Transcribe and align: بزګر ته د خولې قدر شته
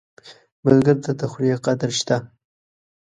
بزګر 0.63 0.97
ته 1.05 1.11
د 1.19 1.21
خولې 1.31 1.53
قدر 1.65 1.89
شته 1.99 2.17